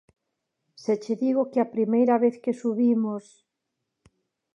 [0.83, 3.23] Se che digo que a primeira vez que subimos...